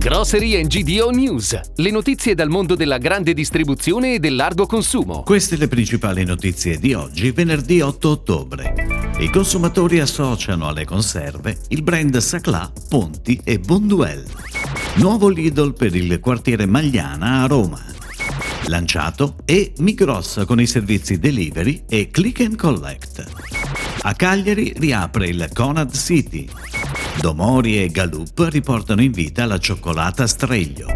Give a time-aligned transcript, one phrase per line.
[0.00, 5.22] Grocery and GDO News, le notizie dal mondo della grande distribuzione e del largo consumo.
[5.24, 8.74] Queste le principali notizie di oggi, venerdì 8 ottobre.
[9.18, 14.24] I consumatori associano alle conserve il brand Saclà, Ponti e Bonduel.
[14.94, 17.84] Nuovo Lidl per il quartiere Magliana a Roma.
[18.68, 23.26] Lanciato e Migros con i servizi delivery e click and collect.
[24.00, 26.48] A Cagliari riapre il Conad City.
[27.18, 30.86] Domori e Galup riportano in vita la cioccolata Streglio.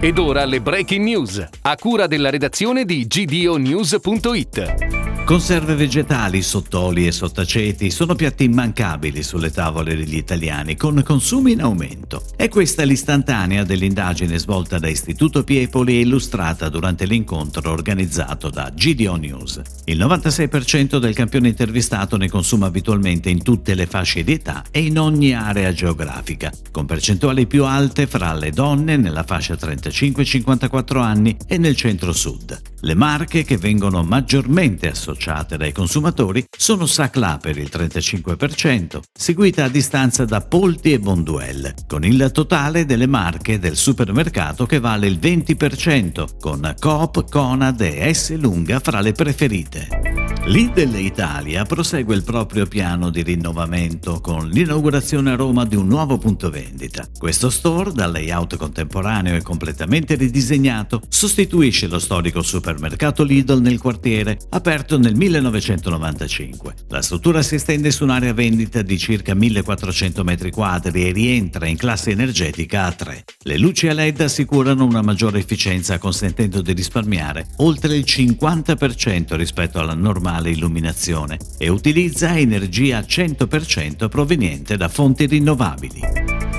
[0.00, 5.03] Ed ora le breaking news, a cura della redazione di gdonews.it.
[5.24, 11.62] Conserve vegetali, sottoli e sottaceti sono piatti immancabili sulle tavole degli italiani, con consumi in
[11.62, 12.22] aumento.
[12.36, 19.16] È questa l'istantanea dell'indagine svolta da Istituto Piepoli e illustrata durante l'incontro organizzato da GDO
[19.16, 19.62] News.
[19.86, 24.80] Il 96% del campione intervistato ne consuma abitualmente in tutte le fasce di età e
[24.80, 31.34] in ogni area geografica, con percentuali più alte fra le donne nella fascia 35-54 anni
[31.46, 32.60] e nel centro-sud.
[32.80, 35.13] Le marche che vengono maggiormente associate
[35.56, 42.04] dai consumatori sono Sacla per il 35%, seguita a distanza da Polti e Bonduel, con
[42.04, 48.36] il totale delle marche del supermercato che vale il 20%, con Coop, Conad e S
[48.36, 50.23] Lunga fra le preferite.
[50.46, 56.18] Lidl Italia prosegue il proprio piano di rinnovamento con l'inaugurazione a Roma di un nuovo
[56.18, 57.08] punto vendita.
[57.18, 64.36] Questo store, dal layout contemporaneo e completamente ridisegnato, sostituisce lo storico supermercato Lidl nel quartiere,
[64.50, 66.74] aperto nel 1995.
[66.88, 72.10] La struttura si estende su un'area vendita di circa 1400 m2 e rientra in classe
[72.10, 73.22] energetica A3.
[73.44, 79.80] Le luci a LED assicurano una maggiore efficienza consentendo di risparmiare oltre il 50% rispetto
[79.80, 86.13] alla normale normale illuminazione e utilizza energia 100% proveniente da fonti rinnovabili.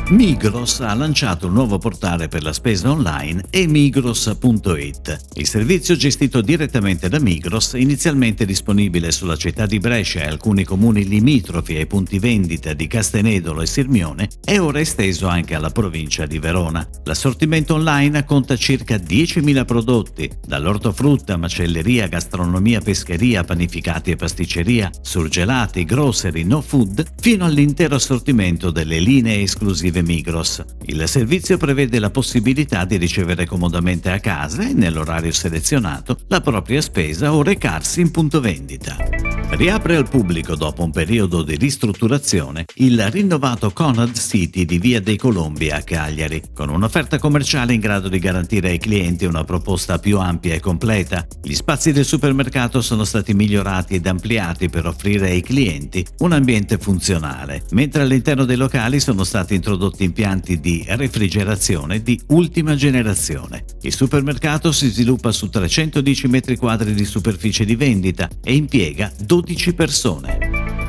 [0.09, 5.19] Migros ha lanciato un nuovo portale per la spesa online emigros.it.
[5.33, 11.07] Il servizio gestito direttamente da Migros, inizialmente disponibile sulla città di Brescia e alcuni comuni
[11.07, 16.37] limitrofi ai punti vendita di Castenedolo e Sirmione, è ora esteso anche alla provincia di
[16.37, 16.87] Verona.
[17.05, 26.43] L'assortimento online conta circa 10.000 prodotti, dall'ortofrutta, macelleria, gastronomia, pescheria, panificati e pasticceria, surgelati, grocery,
[26.43, 30.63] no food, fino all'intero assortimento delle linee esclusive scrive Migros.
[30.85, 36.81] Il servizio prevede la possibilità di ricevere comodamente a casa e nell'orario selezionato la propria
[36.81, 39.14] spesa o recarsi in punto vendita.
[39.55, 45.15] Riapre al pubblico dopo un periodo di ristrutturazione il rinnovato Conad City di Via dei
[45.15, 50.19] Colombi a Cagliari, con un'offerta commerciale in grado di garantire ai clienti una proposta più
[50.19, 51.25] ampia e completa.
[51.41, 56.77] Gli spazi del supermercato sono stati migliorati ed ampliati per offrire ai clienti un ambiente
[56.77, 63.63] funzionale, mentre all'interno dei locali sono stati introdotti impianti di refrigerazione di ultima generazione.
[63.83, 69.73] Il supermercato si sviluppa su 310 m2 di superficie di vendita e impiega 12 12
[69.73, 70.44] persone.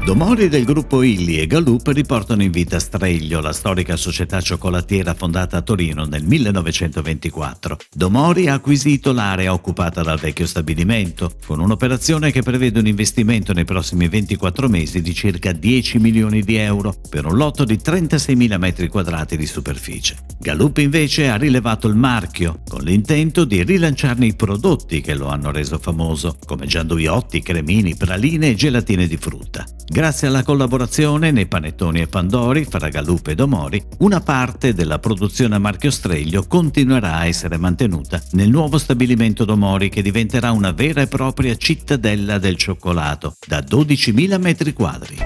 [0.07, 5.57] Domori del gruppo Illy e Galup riportano in vita Streglio, la storica società cioccolatiera fondata
[5.57, 7.77] a Torino nel 1924.
[7.93, 13.65] Domori ha acquisito l'area occupata dal vecchio stabilimento, con un'operazione che prevede un investimento nei
[13.65, 18.87] prossimi 24 mesi di circa 10 milioni di euro per un lotto di 36.000 metri
[18.87, 20.19] quadrati di superficie.
[20.39, 25.51] Galup invece ha rilevato il marchio, con l'intento di rilanciarne i prodotti che lo hanno
[25.51, 29.65] reso famoso, come gianduiotti, cremini, praline e gelatine di frutta.
[29.97, 35.55] Grazie alla collaborazione nei panettoni e pandori fra Galup e Domori, una parte della produzione
[35.55, 41.01] a marchio Streglio continuerà a essere mantenuta nel nuovo stabilimento Domori che diventerà una vera
[41.01, 45.17] e propria cittadella del cioccolato da 12.000 metri quadri.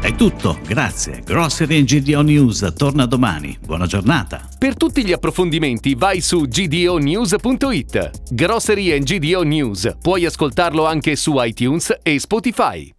[0.00, 1.22] È tutto, grazie.
[1.24, 3.56] Grocery GDO News torna domani.
[3.64, 4.48] Buona giornata.
[4.58, 8.32] Per tutti gli approfondimenti vai su gdonews.it.
[8.32, 9.94] Grocery GDO News.
[10.02, 12.92] Puoi ascoltarlo anche su iTunes e Spotify.